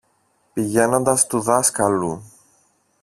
[0.53, 2.21] πηγαίνοντας στου δασκάλου